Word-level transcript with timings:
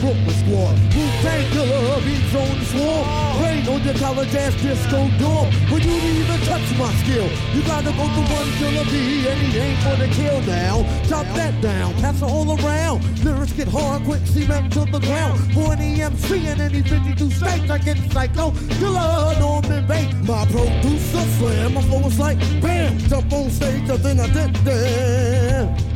Brooklyn 0.00 0.36
squad. 0.42 0.74
Wu-Tang 0.94 1.44
killer, 1.52 2.00
beats 2.04 2.34
on 2.34 2.58
the 2.58 2.66
swarm. 2.72 3.42
Rain 3.42 3.66
on 3.68 3.82
your 3.82 3.94
college 3.94 4.34
ass 4.34 4.54
disco 4.62 5.08
door. 5.18 5.44
For 5.68 5.78
you 5.78 6.00
to 6.00 6.10
even 6.20 6.40
touch 6.46 6.66
my 6.78 6.92
skill, 7.02 7.28
you 7.54 7.62
gotta 7.62 7.92
go 7.92 8.04
to 8.06 8.22
one 8.32 8.50
killer 8.58 8.84
B, 8.90 9.26
and 9.28 9.40
he 9.40 9.58
ain't 9.58 9.78
for 9.80 9.96
the 9.96 10.08
kill 10.08 10.40
now. 10.42 10.84
Chop 11.08 11.26
that 11.36 11.60
down, 11.60 11.94
pass 11.94 12.16
it 12.20 12.24
all 12.24 12.48
around. 12.58 13.02
Lyrics 13.24 13.52
get 13.52 13.68
hard, 13.68 14.04
quick 14.04 14.24
cement 14.26 14.72
to 14.72 14.84
the 14.86 15.00
ground. 15.00 15.38
For 15.54 15.72
an 15.72 15.80
EMC 15.80 16.46
in 16.52 16.60
any 16.60 16.82
52 16.82 17.30
states, 17.30 17.70
I 17.70 17.78
get 17.78 17.98
psycho. 18.12 18.52
Killer, 18.78 19.34
Norman 19.38 19.86
Bates. 19.86 20.14
My 20.26 20.44
producer 20.46 21.24
slam, 21.38 21.74
my 21.74 21.82
flow 21.82 22.06
is 22.06 22.18
like 22.18 22.38
bam. 22.60 22.98
Jump 22.98 23.32
on 23.32 23.50
stage, 23.50 23.88
and 23.88 23.98
then 24.00 24.20
I 24.20 24.26
did 24.32 24.54
that. 24.64 25.91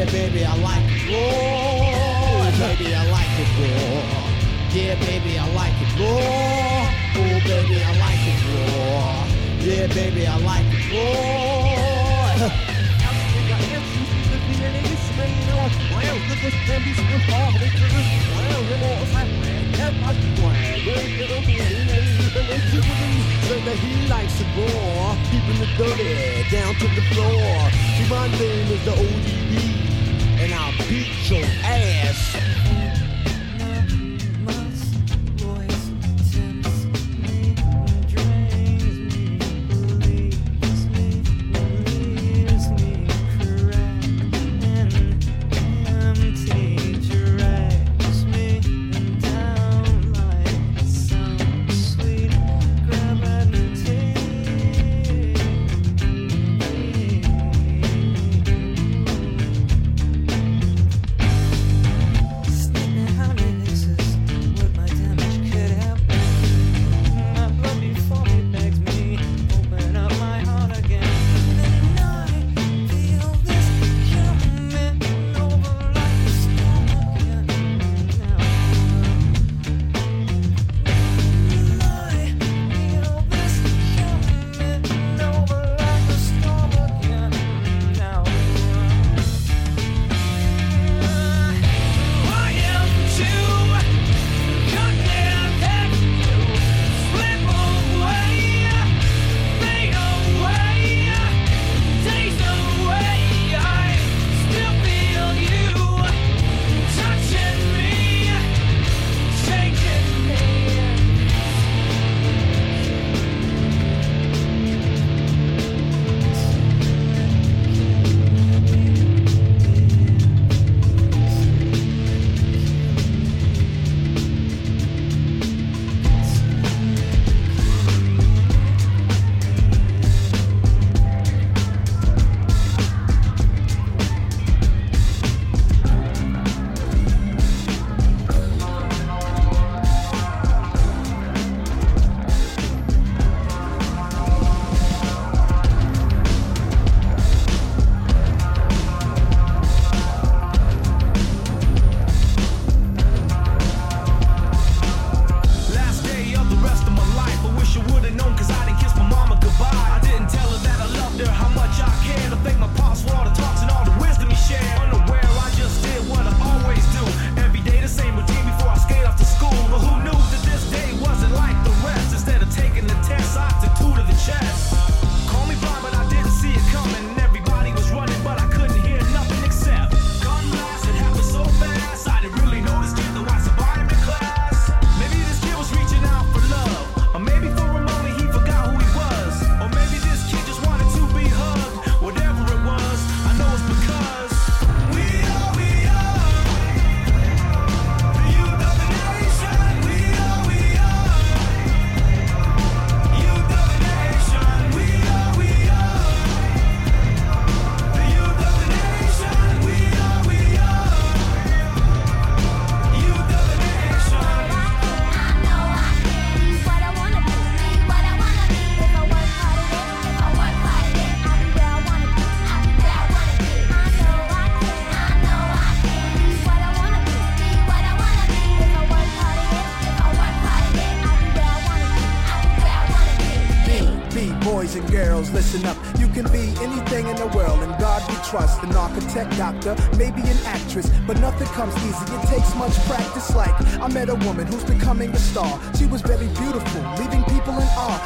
Yeah, 0.00 0.08
baby, 0.12 0.40
I 0.46 0.56
like 0.56 0.80
it 0.88 1.12
raw. 1.12 2.48
Baby, 2.56 2.94
I 2.94 3.04
like 3.12 3.36
it 3.36 3.52
raw. 3.60 4.00
Yeah, 4.72 4.94
baby, 4.96 5.36
I 5.36 5.44
like 5.52 5.76
it 5.76 5.92
raw. 6.00 6.88
Oh, 7.20 7.36
baby, 7.44 7.76
I 7.84 7.92
like 8.00 8.24
it 8.32 8.40
raw. 8.48 9.28
Yeah, 9.60 9.86
baby, 9.92 10.26
I 10.26 10.38
like 10.38 10.64
it 10.72 10.88
raw. 10.90 12.00
Say 23.50 23.60
that 23.64 23.76
he 23.76 24.08
likes 24.08 24.40
it 24.40 24.46
raw, 24.56 25.16
keeping 25.28 25.60
it 25.60 25.68
dirty 25.76 26.48
down 26.50 26.74
to 26.76 26.86
the 26.88 27.02
floor. 27.12 27.70
See, 27.98 28.08
my 28.08 28.28
name 28.28 28.68
is 28.72 28.84
the 28.86 28.92
ODB, 28.92 29.89
and 30.52 30.58
I'll 30.58 30.88
beat 30.88 31.30
your 31.30 31.44
ass. 31.62 32.69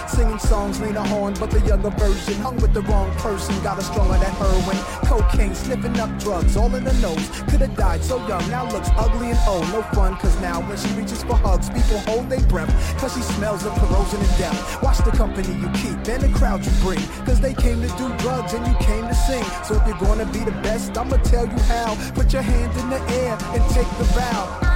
Singing 0.08 0.38
songs, 0.38 0.80
Lena 0.80 1.06
Horne, 1.08 1.34
but 1.40 1.50
the 1.50 1.60
younger 1.60 1.90
version. 1.90 2.34
Hung 2.40 2.56
with 2.56 2.72
the 2.72 2.82
wrong 2.82 3.10
person, 3.16 3.54
got 3.62 3.78
a 3.78 3.82
stronger 3.82 4.18
than 4.18 4.32
heroin. 4.40 4.78
Cocaine, 5.06 5.54
sniffing 5.54 5.98
up 5.98 6.10
drugs, 6.18 6.56
all 6.56 6.74
in 6.74 6.84
the 6.84 6.92
nose. 6.94 7.28
Could've 7.48 7.74
died 7.76 8.02
so 8.02 8.16
young, 8.28 8.48
now 8.50 8.70
looks 8.70 8.90
ugly 8.96 9.30
and 9.30 9.38
old. 9.48 9.66
No 9.72 9.82
fun, 9.94 10.16
cause 10.16 10.38
now 10.40 10.60
when 10.68 10.76
she 10.76 10.88
reaches 10.94 11.22
for 11.22 11.36
hugs, 11.36 11.68
people 11.70 11.98
hold 12.00 12.28
their 12.28 12.40
breath. 12.48 12.70
Cause 12.98 13.14
she 13.14 13.22
smells 13.22 13.64
of 13.64 13.72
corrosion 13.74 14.20
and 14.20 14.38
death. 14.38 14.82
Watch 14.82 14.98
the 14.98 15.10
company 15.12 15.54
you 15.54 15.68
keep 15.72 15.96
and 16.08 16.22
the 16.22 16.38
crowd 16.38 16.64
you 16.64 16.72
bring. 16.82 17.00
Cause 17.24 17.40
they 17.40 17.54
came 17.54 17.80
to 17.80 17.88
do 17.96 18.08
drugs 18.18 18.52
and 18.52 18.66
you 18.66 18.74
came 18.80 19.06
to 19.08 19.14
sing. 19.14 19.44
So 19.64 19.74
if 19.74 19.86
you're 19.86 19.98
gonna 19.98 20.26
be 20.26 20.40
the 20.40 20.56
best, 20.62 20.96
I'ma 20.96 21.16
tell 21.18 21.46
you 21.46 21.58
how. 21.70 21.94
Put 22.14 22.32
your 22.32 22.42
hand 22.42 22.72
in 22.80 22.90
the 22.90 23.00
air 23.22 23.36
and 23.54 23.62
take 23.74 23.88
the 23.98 24.04
vow. 24.14 24.73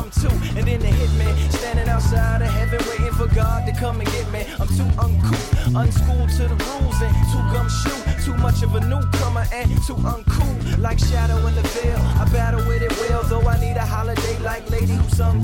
Come 0.00 0.10
too. 0.10 0.34
And 0.56 0.66
then 0.66 0.80
the 0.80 0.88
hitman 0.88 1.52
standing 1.52 1.88
outside 1.88 2.42
of 2.42 2.48
heaven, 2.48 2.80
waiting 2.88 3.12
for 3.12 3.28
God 3.34 3.66
to 3.66 3.72
come 3.72 4.00
and 4.00 4.10
get 4.10 4.30
me. 4.32 4.44
I'm 4.58 4.68
too 4.68 4.88
uncouth, 4.98 5.76
unschooled 5.76 6.30
to 6.38 6.44
the 6.48 6.58
rules, 6.68 7.00
and 7.02 7.14
too 7.32 7.42
gumshoe. 7.52 8.00
Too 8.24 8.36
much 8.38 8.62
of 8.62 8.74
a 8.74 8.80
newcomer 8.80 9.44
and 9.52 9.70
too 9.86 9.98
uncool. 10.12 10.78
Like 10.78 10.98
shadow 10.98 11.36
in 11.46 11.54
the 11.54 11.62
veil, 11.74 11.98
I 12.22 12.28
battle 12.32 12.64
with 12.66 12.82
it 12.82 12.92
well. 13.00 13.22
Though 13.24 13.46
I 13.48 13.58
need 13.60 13.76
a 13.76 13.86
holiday 13.86 14.38
like 14.40 14.68
lady 14.70 14.94
who 14.94 15.08
sung. 15.10 15.42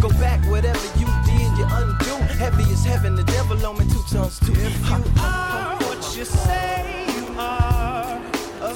Go 0.00 0.08
back, 0.20 0.40
whatever 0.50 0.86
you 0.98 1.08
did, 1.24 1.50
you 1.58 1.66
undo. 1.70 2.14
Heavy 2.42 2.64
as 2.72 2.84
heaven, 2.84 3.14
the 3.14 3.24
devil 3.24 3.64
on 3.66 3.78
me 3.78 3.84
two 3.92 4.02
tons 4.10 4.38
too. 4.40 4.52
If 4.52 4.88
you 4.88 5.02
are 5.20 5.76
what 5.84 6.16
you 6.16 6.24
say 6.24 7.06
you 7.16 7.26
are, 7.38 8.20
a 8.62 8.74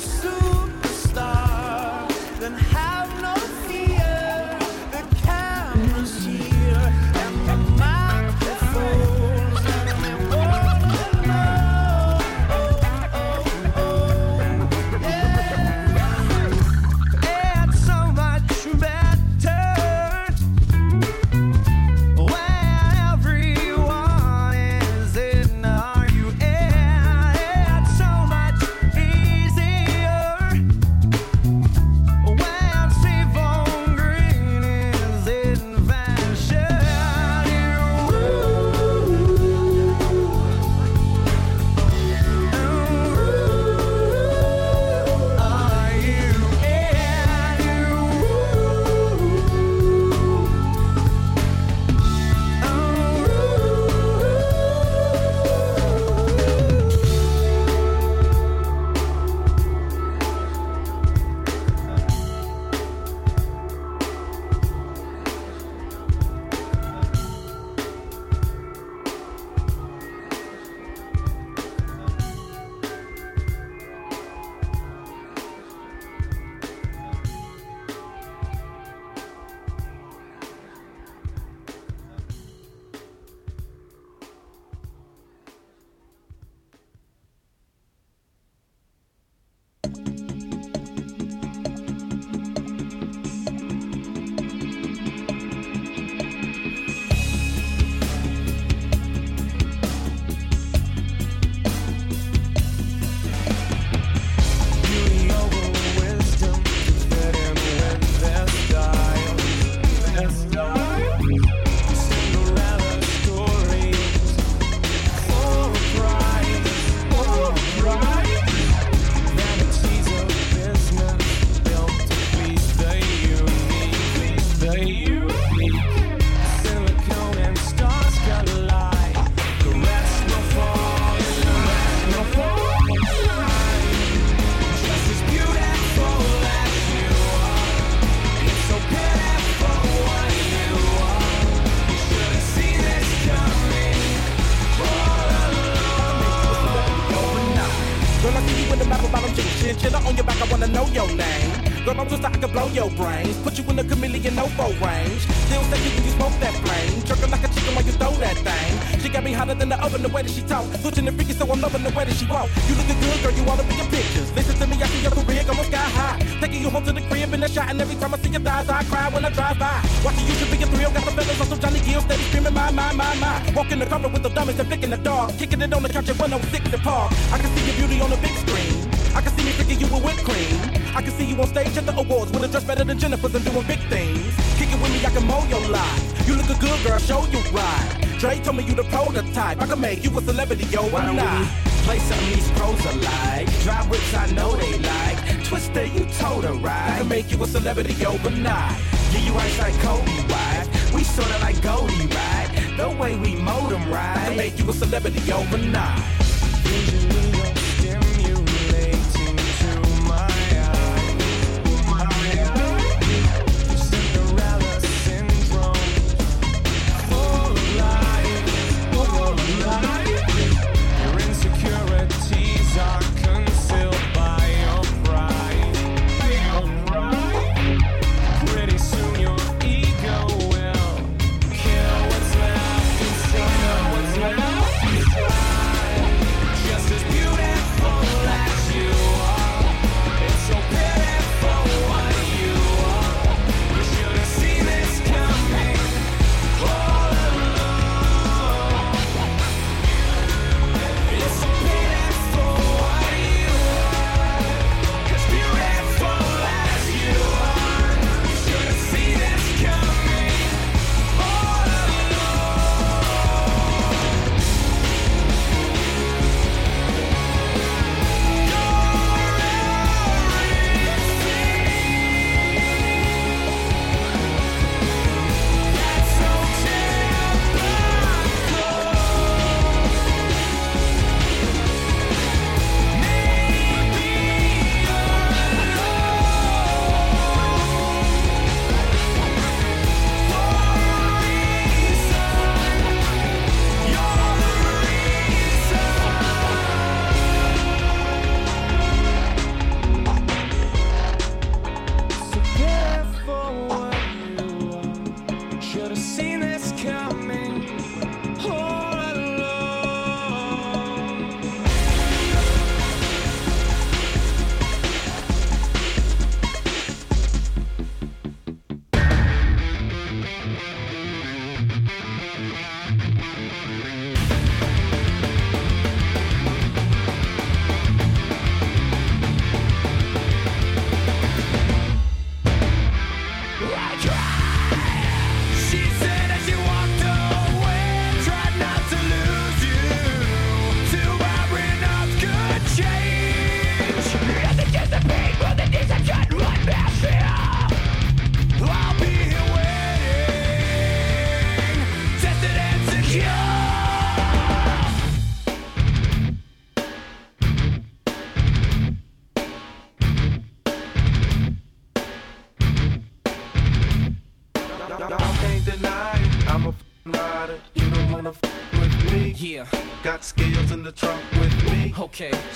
chinchilla 149.78 150.06
on 150.06 150.16
your 150.16 150.24
back. 150.24 150.40
I 150.42 150.50
wanna 150.50 150.66
know 150.66 150.86
your 150.86 151.06
name. 151.08 151.50
Girl, 151.84 152.00
I'm 152.00 152.08
just 152.08 152.24
I 152.24 152.30
can 152.30 152.50
blow 152.50 152.68
your 152.68 152.90
brains. 152.90 153.36
Put 153.42 153.58
you 153.58 153.64
in 153.70 153.76
the 153.76 153.84
chameleon 153.84 154.34
no 154.34 154.46
range. 154.46 155.22
Still 155.46 155.62
you 155.62 155.90
when 155.94 156.04
you 156.04 156.12
smoke 156.18 156.34
that 156.40 156.54
flame. 156.64 157.02
Jerking 157.04 157.30
like 157.30 157.44
a 157.44 157.48
chicken 157.48 157.74
while 157.74 157.84
you 157.84 157.92
throw 157.92 158.12
that 158.18 158.36
thing. 158.36 159.00
She 159.00 159.08
got 159.08 159.24
me 159.24 159.32
hotter 159.32 159.54
than 159.54 159.68
the 159.68 159.78
oven 159.82 160.02
the 160.02 160.08
way 160.08 160.22
that 160.22 160.30
she 160.30 160.42
talk. 160.42 160.64
Switching 160.82 161.04
the 161.04 161.12
freaky, 161.12 161.32
so 161.32 161.50
I'm 161.50 161.60
loving 161.60 161.82
the 161.82 161.90
way 161.90 162.04
that 162.04 162.14
she 162.14 162.26
walk. 162.26 162.50
You 162.68 162.74
looking 162.74 162.98
good, 163.00 163.22
girl. 163.22 163.32
You 163.32 163.44
wanna 163.44 163.62
be 163.64 163.78
in 163.78 163.86
pictures. 163.86 164.28
Listen 164.34 164.54
to 164.58 164.66
me, 164.66 164.82
I 164.82 164.86
see 164.86 165.02
your 165.02 165.12
career 165.12 165.44
going 165.44 165.64
sky 165.70 165.88
high. 165.98 166.18
Taking 166.40 166.62
you 166.62 166.70
home 166.70 166.84
to 166.84 166.92
the 166.92 167.02
crib 167.02 167.32
in 167.32 167.40
the 167.40 167.48
shot, 167.48 167.70
and 167.70 167.80
every 167.80 167.96
time 167.96 168.14
I 168.14 168.18
see 168.18 168.30
your 168.30 168.42
thighs, 168.42 168.68
I 168.68 168.82
cry 168.84 169.08
when 169.08 169.24
I 169.24 169.30
drive 169.30 169.58
by. 169.58 169.78
Watching 170.04 170.26
you 170.26 170.34
should 170.34 170.50
be 170.50 170.62
a 170.62 170.66
thrill. 170.66 170.90
Got 170.90 171.04
the 171.04 171.12
feathers 171.12 171.40
on 171.40 171.46
some 171.46 171.60
Johnny 171.60 171.80
Gill, 171.80 172.00
steady 172.00 172.22
screaming 172.28 172.54
my, 172.54 172.70
my, 172.70 172.92
my, 172.92 173.14
my. 173.16 173.34
Walking 173.54 173.78
the 173.78 173.86
cover 173.86 174.08
with 174.08 174.22
the 174.22 174.30
dummies 174.30 174.58
and 174.58 174.68
flicking 174.68 174.90
the 174.90 174.98
dog. 174.98 175.36
Kicking 175.38 175.62
it 175.62 175.72
on 175.72 175.82
the 175.82 175.88
couch 175.88 176.08
at 176.08 176.18
106 176.18 176.72
and 176.72 176.82
park. 176.82 177.12
I 177.32 177.38
can 177.38 177.48
see 177.56 177.64
your 177.66 177.76
beauty 177.76 178.00
on 178.00 178.10
the 178.10 178.16
big 178.18 178.34
screen. 178.44 178.77
I 179.18 179.20
can 179.20 179.36
see 179.36 179.44
me 179.46 179.50
freaking 179.50 179.80
you 179.80 179.88
with 179.92 180.04
whipped 180.04 180.22
cream. 180.22 180.54
I 180.94 181.02
can 181.02 181.10
see 181.10 181.24
you 181.24 181.34
on 181.42 181.48
stage 181.48 181.76
at 181.76 181.84
the 181.84 181.96
awards 181.98 182.30
with 182.30 182.44
a 182.44 182.46
dress 182.46 182.62
better 182.62 182.84
than 182.84 183.00
Jennifer's 183.00 183.34
and 183.34 183.44
doing 183.44 183.66
big 183.66 183.80
things. 183.90 184.22
Kick 184.56 184.70
it 184.70 184.80
with 184.80 184.92
me, 184.92 185.04
I 185.04 185.10
can 185.10 185.26
mow 185.26 185.42
your 185.48 185.58
life. 185.70 186.28
You 186.28 186.36
look 186.36 186.48
a 186.48 186.54
good 186.60 186.78
girl, 186.86 186.98
show 187.00 187.26
you 187.26 187.40
right. 187.50 188.06
Dre 188.20 188.38
told 188.38 188.58
me 188.58 188.62
you 188.62 188.74
the 188.74 188.84
prototype. 188.84 189.60
I 189.60 189.66
can 189.66 189.80
make 189.80 190.04
you 190.04 190.16
a 190.16 190.22
celebrity, 190.22 190.66
yo, 190.66 190.88
don't 190.88 191.16
not? 191.16 191.48
play 191.82 191.98
something 191.98 192.30
these 192.30 192.48
pros 192.52 192.78
alike? 192.94 193.50
Drive 193.64 193.90
whips, 193.90 194.14
I 194.14 194.30
know 194.38 194.54
they 194.54 194.78
like. 194.78 195.18
Twista, 195.50 195.82
you 195.92 196.04
told 196.22 196.44
her 196.44 196.54
I 196.54 196.98
can 196.98 197.08
make 197.08 197.32
you 197.32 197.42
a 197.42 197.46
celebrity 197.48 198.06
overnight. 198.06 198.78
Yeah, 199.10 199.18
you 199.26 199.34
ice 199.34 199.58
like 199.58 199.74
Kobe, 199.80 200.14
right? 200.30 200.66
We 200.94 201.02
sorta 201.02 201.38
like 201.40 201.60
Goldie, 201.60 202.06
right? 202.06 202.48
The 202.76 202.88
way 202.88 203.16
we 203.16 203.34
mold 203.34 203.72
'em, 203.72 203.82
I 203.82 203.90
right? 203.90 204.28
can 204.28 204.36
make 204.36 204.58
you 204.60 204.70
a 204.70 204.72
celebrity 204.72 205.32
overnight. 205.32 207.07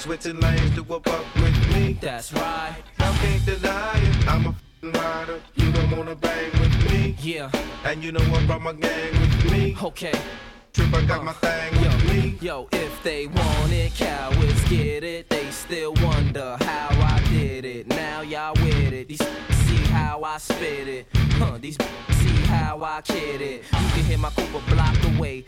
Switching 0.02 0.40
lanes 0.40 0.74
to 0.74 0.82
whip 0.82 1.06
up 1.06 1.24
with 1.36 1.76
me. 1.76 1.96
That's 2.00 2.32
right. 2.32 2.74
Y'all 2.98 3.14
can't 3.14 3.46
deny 3.46 3.92
it. 3.94 4.28
I'm 4.28 4.46
a 4.46 4.54
rider. 4.82 5.40
You 5.54 5.70
don't 5.70 5.96
wanna 5.96 6.16
bang 6.16 6.50
with 6.58 6.90
me. 6.90 7.14
Yeah. 7.20 7.52
And 7.84 8.02
you 8.02 8.10
know 8.10 8.18
I 8.20 8.44
brought 8.44 8.62
my 8.62 8.72
gang 8.72 9.12
with 9.20 9.52
me. 9.52 9.76
Okay. 9.80 10.12
Trip, 10.72 10.92
I 10.92 11.04
got 11.04 11.22
my 11.22 11.30
uh. 11.30 11.41
With 18.62 18.92
it. 18.92 19.08
These 19.08 19.22
see 19.66 19.84
how 19.92 20.22
I 20.22 20.38
spit 20.38 20.88
it. 20.88 21.06
Huh, 21.14 21.58
these 21.60 21.76
see 22.10 22.36
how 22.46 22.82
I 22.82 23.00
kid 23.02 23.40
it. 23.40 23.64
You 23.72 23.88
can 23.94 24.04
hear 24.04 24.18
my 24.18 24.30
Cooper 24.30 24.62
blocked 24.70 25.04
away. 25.04 25.44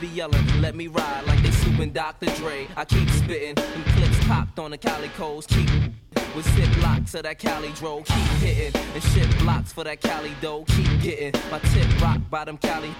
Be 0.00 0.08
yelling, 0.08 0.60
let 0.60 0.74
me 0.74 0.88
ride 0.88 1.24
like 1.26 1.42
they 1.42 1.50
swooping 1.50 1.92
Dr. 1.92 2.26
Dre. 2.36 2.66
I 2.76 2.84
keep 2.84 3.08
spitting, 3.10 3.54
them 3.54 3.84
clips 3.94 4.18
cocked 4.26 4.58
on 4.58 4.72
the 4.72 4.78
calicos. 4.78 5.46
Keep 5.46 5.70
with 6.34 6.48
zip 6.54 6.68
blocks 6.80 7.14
of 7.14 7.22
that 7.24 7.38
Cali 7.38 7.70
dro. 7.72 8.02
Keep 8.02 8.26
hitting 8.40 8.82
and 8.94 9.02
shit 9.02 9.38
blocks 9.38 9.72
for 9.72 9.84
that 9.84 10.00
Cali 10.00 10.32
dough. 10.40 10.64
Keep 10.68 11.02
getting 11.02 11.40
my 11.50 11.58
tip 11.58 12.00
rocked 12.00 12.30
by 12.30 12.44
them 12.44 12.58
Cali. 12.58 12.94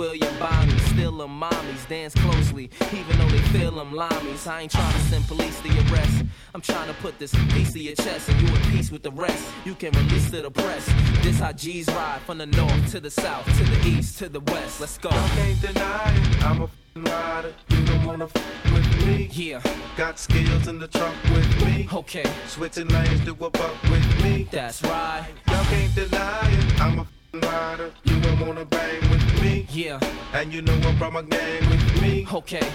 William 0.00 0.38
Bonnie, 0.38 0.78
still 0.78 1.18
them 1.18 1.38
mommies, 1.38 1.86
dance 1.86 2.14
closely, 2.14 2.70
even 2.90 3.18
though 3.18 3.28
they 3.28 3.42
feel 3.52 3.70
them 3.72 3.92
limeys. 3.92 4.46
I 4.46 4.62
ain't 4.62 4.72
trying 4.72 4.94
to 4.94 4.98
send 5.00 5.28
police 5.28 5.60
to 5.60 5.68
your 5.68 5.84
arrest. 5.92 6.24
I'm 6.54 6.62
trying 6.62 6.88
to 6.88 6.94
put 7.02 7.18
this 7.18 7.34
piece 7.52 7.68
of 7.74 7.82
your 7.82 7.94
chest 7.96 8.30
and 8.30 8.40
you 8.40 8.48
in 8.48 8.62
peace 8.70 8.90
with 8.90 9.02
the 9.02 9.10
rest. 9.10 9.46
You 9.66 9.74
can 9.74 9.92
release 9.92 10.30
to 10.30 10.40
the 10.40 10.50
press. 10.50 10.86
This 11.22 11.38
how 11.38 11.52
G's 11.52 11.86
ride 11.88 12.22
from 12.22 12.38
the 12.38 12.46
north 12.46 12.90
to 12.92 13.00
the 13.00 13.10
south, 13.10 13.44
to 13.44 13.64
the 13.64 13.88
east, 13.88 14.16
to 14.20 14.30
the 14.30 14.40
west. 14.40 14.80
Let's 14.80 14.96
go. 14.96 15.10
Y'all 15.10 15.28
can't 15.28 15.60
deny 15.60 16.14
it. 16.16 16.44
I'm 16.46 16.62
a 16.62 16.70
rider. 16.96 17.52
You 17.68 17.84
don't 17.84 18.06
wanna 18.06 18.24
f 18.24 18.72
with 18.72 19.06
me. 19.06 19.28
Yeah. 19.30 19.60
Got 19.98 20.18
skills 20.18 20.66
in 20.66 20.78
the 20.78 20.88
trunk 20.88 21.14
with 21.24 21.66
me. 21.66 21.86
Okay. 21.92 22.24
Switching 22.46 22.88
lanes 22.88 23.22
to 23.26 23.34
whip 23.34 23.60
up 23.60 23.82
with 23.90 24.22
me. 24.24 24.48
That's 24.50 24.82
right. 24.82 25.26
Y'all 25.46 25.64
can't 25.64 25.94
deny 25.94 26.50
it. 26.50 26.80
I'm 26.80 27.00
a 27.00 27.06
rider. 27.34 27.92
You 28.04 28.20
don't 28.20 28.46
wanna 28.46 28.64
bang 28.64 29.00
with 29.10 29.42
me. 29.42 29.66
Yeah. 29.70 30.00
And 30.32 30.52
you 30.52 30.62
know 30.62 30.74
I 30.74 30.94
brought 30.94 31.12
my 31.12 31.22
gang 31.22 31.68
with 31.68 32.02
me. 32.02 32.26
Okay. 32.32 32.66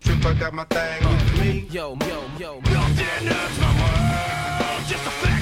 Trip, 0.00 0.24
I 0.24 0.34
got 0.34 0.54
my 0.54 0.64
thing 0.64 1.08
with 1.08 1.40
me. 1.40 1.66
Yo, 1.70 1.96
yo, 2.08 2.22
yo. 2.38 2.60
Nothing 2.60 3.26
hurts 3.26 3.60
my 3.60 3.72
world, 3.80 4.88
just 4.88 5.04
the 5.04 5.10
facts 5.10 5.39